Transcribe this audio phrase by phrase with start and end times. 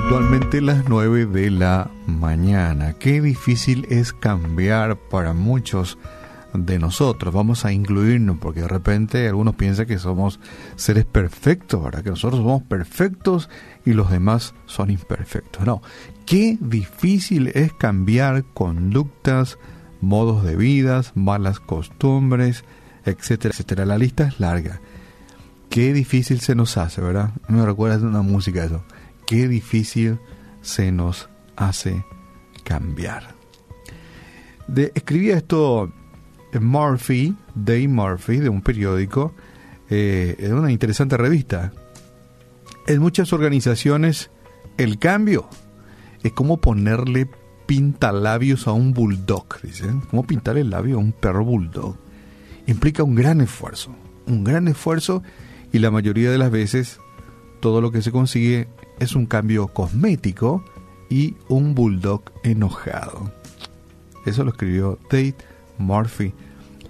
[0.00, 2.94] puntualmente las 9 de la mañana.
[2.94, 5.98] Qué difícil es cambiar para muchos
[6.54, 7.34] de nosotros.
[7.34, 10.40] Vamos a incluirnos porque de repente algunos piensan que somos
[10.76, 12.02] seres perfectos, ¿verdad?
[12.02, 13.50] Que nosotros somos perfectos
[13.84, 15.66] y los demás son imperfectos.
[15.66, 15.82] No,
[16.24, 19.58] qué difícil es cambiar conductas,
[20.00, 22.64] modos de vida, malas costumbres,
[23.04, 23.84] etcétera, etcétera.
[23.84, 24.80] La lista es larga.
[25.68, 27.32] Qué difícil se nos hace, ¿verdad?
[27.48, 28.82] Me recuerda una música eso.
[29.30, 30.18] Qué difícil
[30.60, 32.04] se nos hace
[32.64, 33.36] cambiar.
[34.66, 35.92] De, escribía esto
[36.60, 39.32] Murphy, Dave Murphy, de un periódico,
[39.88, 41.72] eh, una interesante revista.
[42.88, 44.32] En muchas organizaciones,
[44.78, 45.48] el cambio
[46.24, 47.30] es como ponerle
[47.66, 50.00] pintalabios a un bulldog, dicen.
[50.00, 51.94] Como pintar el labio a un perro bulldog.
[52.66, 53.94] Implica un gran esfuerzo,
[54.26, 55.22] un gran esfuerzo
[55.72, 56.98] y la mayoría de las veces
[57.60, 58.66] todo lo que se consigue
[59.00, 60.64] es un cambio cosmético
[61.08, 63.32] y un bulldog enojado.
[64.24, 65.36] Eso lo escribió Tate
[65.78, 66.32] Murphy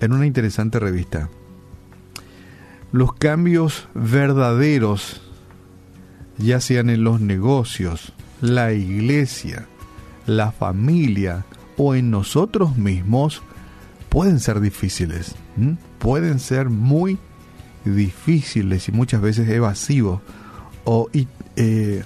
[0.00, 1.30] en una interesante revista.
[2.92, 5.22] Los cambios verdaderos,
[6.38, 9.66] ya sean en los negocios, la iglesia,
[10.26, 11.44] la familia
[11.76, 13.42] o en nosotros mismos,
[14.08, 15.36] pueden ser difíciles,
[15.98, 17.18] pueden ser muy
[17.84, 20.20] difíciles y muchas veces evasivos
[20.84, 21.08] o
[21.56, 22.02] eh,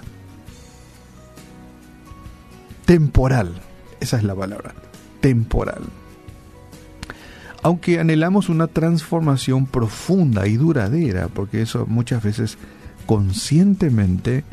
[2.85, 3.53] temporal.
[3.99, 4.73] Esa es la palabra,
[5.21, 5.83] temporal.
[7.63, 12.57] Aunque anhelamos una transformación profunda y duradera, porque eso muchas veces
[13.07, 14.43] conscientemente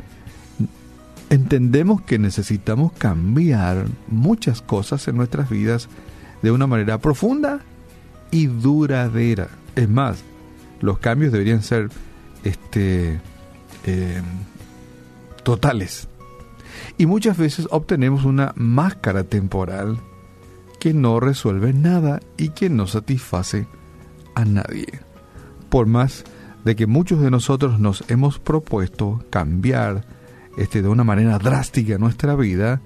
[1.29, 5.89] entendemos que necesitamos cambiar muchas cosas en nuestras vidas
[6.41, 7.61] de una manera profunda
[8.31, 9.49] y duradera.
[9.75, 10.23] Es más,
[10.81, 11.89] los cambios deberían ser
[12.43, 13.19] este,
[13.85, 14.21] eh,
[15.43, 16.07] totales.
[16.97, 19.99] Y muchas veces obtenemos una máscara temporal
[20.79, 23.67] que no resuelve nada y que no satisface
[24.35, 24.87] a nadie.
[25.69, 26.23] Por más
[26.65, 30.05] de que muchos de nosotros nos hemos propuesto cambiar
[30.57, 32.81] este, de una manera drástica nuestra vida,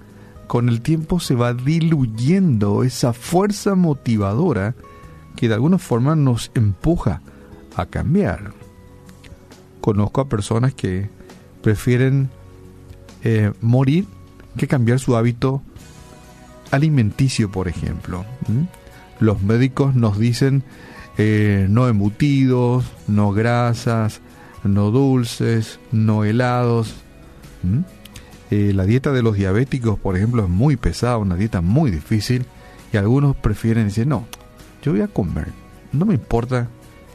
[0.48, 4.76] con el tiempo se va diluyendo esa fuerza motivadora
[5.36, 7.22] que de alguna forma nos empuja
[7.76, 8.54] a cambiar.
[9.88, 11.10] Conozco a personas que
[11.64, 12.30] prefieren
[13.24, 14.06] eh, morir
[14.58, 15.62] que cambiar su hábito
[16.72, 18.26] alimenticio, por ejemplo.
[19.22, 20.64] Los médicos nos dicen
[21.18, 24.20] eh, no embutidos, no grasas,
[24.66, 26.94] no dulces, no helados.
[28.52, 32.46] Eh, la dieta de los diabéticos, por ejemplo, es muy pesada, una dieta muy difícil,
[32.92, 34.28] y algunos prefieren decir, no,
[34.84, 35.48] yo voy a comer,
[35.94, 36.68] no me importa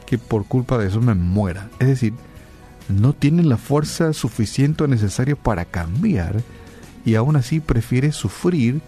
[0.07, 1.69] que por culpa de eso me muera.
[1.77, 2.13] Es decir,
[2.89, 6.41] no tienen la fuerza suficiente o necesaria para cambiar
[7.05, 8.81] y aún así prefiere sufrir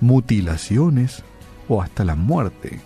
[0.00, 1.22] mutilaciones
[1.68, 2.80] o hasta la muerte.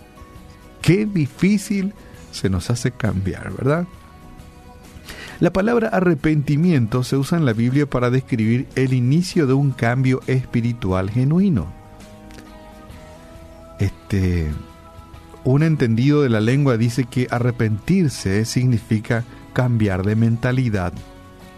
[0.81, 1.93] Qué difícil
[2.31, 3.87] se nos hace cambiar, ¿verdad?
[5.39, 10.21] La palabra arrepentimiento se usa en la Biblia para describir el inicio de un cambio
[10.27, 11.67] espiritual genuino.
[13.79, 14.51] Este,
[15.43, 20.93] un entendido de la lengua dice que arrepentirse significa cambiar de mentalidad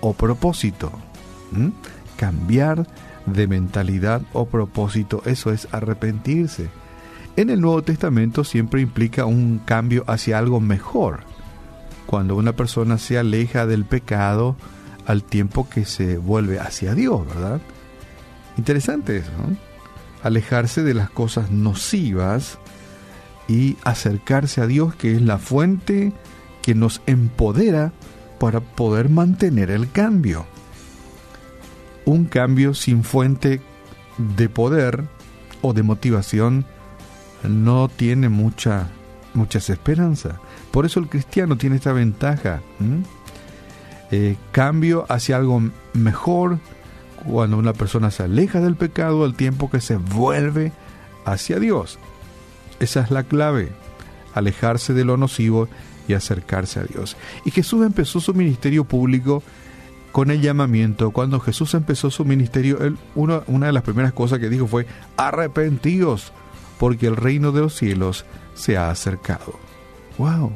[0.01, 0.91] o propósito.
[2.17, 2.87] Cambiar
[3.25, 6.69] de mentalidad o propósito, eso es arrepentirse.
[7.37, 11.21] En el Nuevo Testamento siempre implica un cambio hacia algo mejor.
[12.05, 14.55] Cuando una persona se aleja del pecado
[15.05, 17.61] al tiempo que se vuelve hacia Dios, ¿verdad?
[18.57, 19.31] Interesante eso,
[20.23, 22.57] Alejarse de las cosas nocivas
[23.47, 26.13] y acercarse a Dios, que es la fuente
[26.65, 27.93] que nos empodera
[28.39, 30.45] para poder mantener el cambio
[32.05, 33.61] un cambio sin fuente
[34.17, 35.03] de poder
[35.61, 36.65] o de motivación
[37.43, 38.87] no tiene mucha,
[39.33, 40.35] muchas esperanzas.
[40.71, 42.61] Por eso el cristiano tiene esta ventaja.
[44.11, 45.61] Eh, cambio hacia algo
[45.93, 46.59] mejor
[47.25, 50.71] cuando una persona se aleja del pecado al tiempo que se vuelve
[51.25, 51.99] hacia Dios.
[52.79, 53.71] Esa es la clave,
[54.33, 55.67] alejarse de lo nocivo
[56.07, 57.17] y acercarse a Dios.
[57.45, 59.43] Y Jesús empezó su ministerio público
[60.11, 61.11] con el llamamiento.
[61.11, 64.87] Cuando Jesús empezó su ministerio, él, una, una de las primeras cosas que dijo fue,
[65.17, 66.31] arrepentíos,
[66.79, 69.59] porque el reino de los cielos se ha acercado.
[70.17, 70.51] ¡Wow!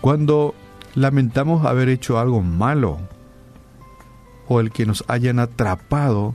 [0.00, 0.54] Cuando
[0.94, 2.98] lamentamos haber hecho algo malo,
[4.48, 6.34] o el que nos hayan atrapado,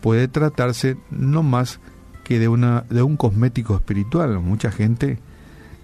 [0.00, 1.80] puede tratarse no más
[2.24, 4.38] que de, una, de un cosmético espiritual.
[4.38, 5.18] Mucha gente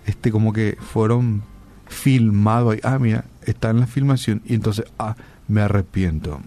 [0.09, 1.43] este, como que fueron
[1.87, 2.77] filmados.
[2.83, 5.17] Ah, mira, está en la filmación y entonces, ah,
[5.47, 6.41] me arrepiento.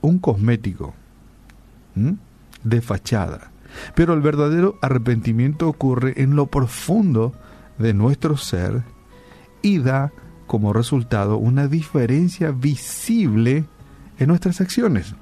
[0.00, 0.94] un cosmético
[2.62, 3.50] de fachada.
[3.94, 7.32] Pero el verdadero arrepentimiento ocurre en lo profundo
[7.78, 8.82] de nuestro ser
[9.62, 10.12] y da
[10.46, 13.64] como resultado una diferencia visible
[14.18, 15.14] en nuestras acciones.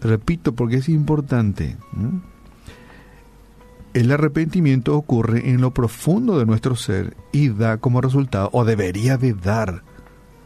[0.00, 1.76] Repito porque es importante.
[3.94, 9.18] El arrepentimiento ocurre en lo profundo de nuestro ser y da como resultado, o debería
[9.18, 9.82] de dar,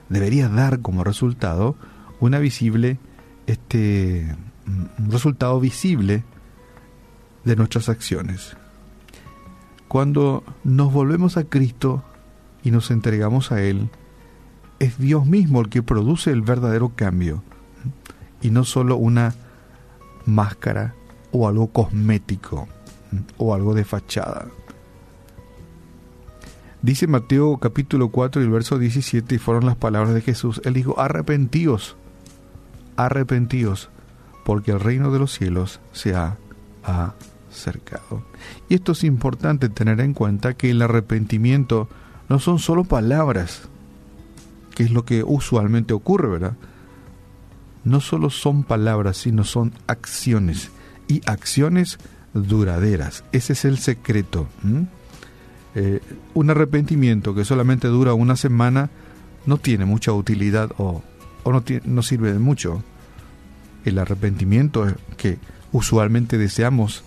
[0.08, 1.76] debería dar como resultado
[2.18, 2.98] una visible,
[3.46, 4.34] este,
[4.66, 6.24] un resultado visible
[7.44, 8.56] de nuestras acciones.
[9.86, 12.02] Cuando nos volvemos a Cristo
[12.64, 13.90] y nos entregamos a Él,
[14.80, 17.44] es Dios mismo el que produce el verdadero cambio
[18.42, 19.36] y no solo una
[20.24, 20.94] máscara
[21.30, 22.66] o algo cosmético
[23.36, 24.46] o algo de fachada.
[26.82, 30.60] Dice Mateo capítulo 4 y el verso 17 y fueron las palabras de Jesús.
[30.64, 31.96] Él dijo, arrepentíos,
[32.96, 33.88] arrepentíos,
[34.44, 36.36] porque el reino de los cielos se ha
[36.84, 38.22] acercado.
[38.68, 41.88] Y esto es importante tener en cuenta que el arrepentimiento
[42.28, 43.62] no son solo palabras,
[44.74, 46.56] que es lo que usualmente ocurre, ¿verdad?
[47.82, 50.70] No solo son palabras, sino son acciones.
[51.08, 51.98] Y acciones
[52.44, 53.24] duraderas.
[53.32, 54.48] Ese es el secreto.
[55.74, 56.00] Eh,
[56.34, 58.90] un arrepentimiento que solamente dura una semana
[59.46, 61.02] no tiene mucha utilidad o,
[61.44, 62.82] no, no sirve de mucho.
[63.84, 64.86] El arrepentimiento
[65.16, 65.38] que
[65.72, 67.04] usualmente deseamos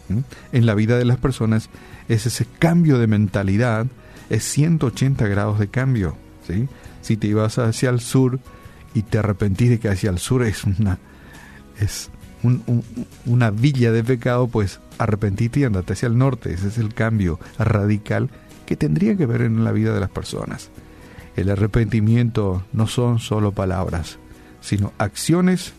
[0.51, 1.69] en la vida de las personas
[2.07, 3.87] es ese cambio de mentalidad,
[4.29, 6.15] es 180 grados de cambio.
[6.47, 6.67] ¿sí?
[7.01, 8.39] Si te ibas hacia el sur
[8.93, 10.99] y te arrepentís de que hacia el sur es una,
[11.79, 12.09] es
[13.25, 16.53] una villa de pecado, pues arrepentirte y andate hacia el norte.
[16.53, 18.29] Ese es el cambio radical
[18.65, 20.69] que tendría que ver en la vida de las personas.
[21.35, 24.19] El arrepentimiento no son solo palabras,
[24.61, 25.73] sino acciones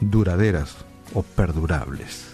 [0.00, 0.76] duraderas
[1.14, 2.26] o perdurables.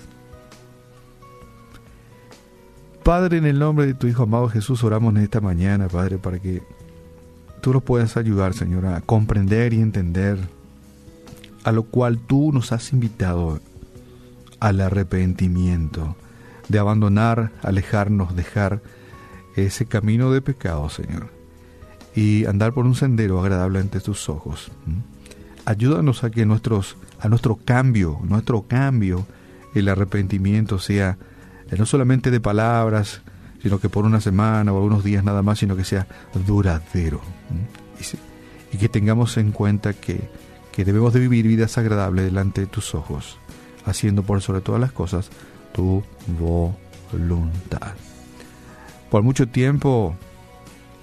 [3.03, 6.41] Padre, en el nombre de tu Hijo amado Jesús, oramos en esta mañana, Padre, para
[6.41, 6.61] que
[7.61, 10.39] tú nos puedas ayudar, Señor, a comprender y entender
[11.67, 13.61] a lo cual tú nos has invitado
[14.61, 16.15] al arrepentimiento,
[16.69, 18.83] de abandonar, alejarnos, dejar
[19.57, 21.29] ese camino de pecado, Señor,
[22.15, 24.71] y andar por un sendero agradable ante tus ojos.
[25.65, 29.27] Ayúdanos a que nuestros, a nuestro cambio, nuestro cambio,
[29.75, 31.19] el arrepentimiento sea
[31.69, 33.23] eh, no solamente de palabras,
[33.61, 36.07] sino que por una semana o algunos días nada más, sino que sea
[36.47, 37.21] duradero.
[38.73, 40.29] Y, que tengamos en cuenta que,
[40.77, 43.39] que debemos de vivir vidas agradables delante de tus ojos
[43.87, 45.31] haciendo por sobre todas las cosas
[45.73, 46.05] tu
[46.39, 47.95] voluntad.
[49.11, 50.15] Por mucho tiempo,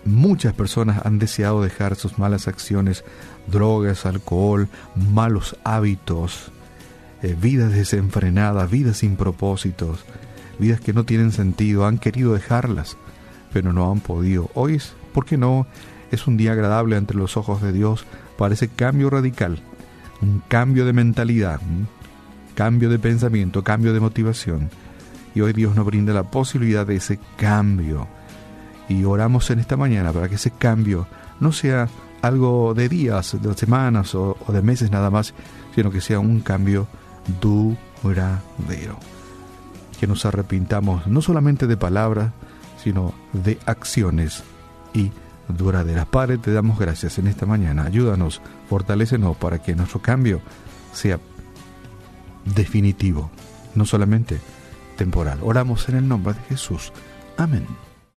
[0.05, 3.03] muchas personas han deseado dejar sus malas acciones,
[3.47, 6.51] drogas, alcohol, malos hábitos,
[7.23, 10.05] eh, vidas desenfrenadas, vidas sin propósitos,
[10.59, 12.95] vidas que no tienen sentido, han querido dejarlas,
[13.51, 14.51] pero no han podido.
[14.53, 14.79] Hoy,
[15.13, 15.65] ¿por qué no?
[16.11, 18.05] Es un día agradable ante los ojos de Dios
[18.43, 19.57] para ese cambio radical,
[20.21, 21.61] un cambio de mentalidad,
[22.55, 24.69] cambio de pensamiento, cambio de motivación.
[25.33, 28.05] Y hoy Dios nos brinda la posibilidad de ese cambio.
[28.89, 31.07] Y oramos en esta mañana para que ese cambio
[31.39, 31.87] no sea
[32.21, 35.33] algo de días, de semanas o, de meses nada más,
[35.73, 36.89] sino que sea un cambio
[37.39, 38.99] duradero.
[40.01, 42.33] Que nos arrepintamos no solamente de palabras,
[42.83, 44.43] sino de acciones
[44.93, 45.13] y
[45.47, 46.05] duraderas.
[46.05, 47.83] Padre, te damos gracias en esta mañana.
[47.83, 50.41] Ayúdanos, fortalécenos para que nuestro cambio
[50.91, 51.19] sea
[52.45, 53.29] definitivo,
[53.75, 54.39] no solamente
[54.97, 55.39] temporal.
[55.41, 56.91] Oramos en el nombre de Jesús.
[57.37, 57.65] Amén.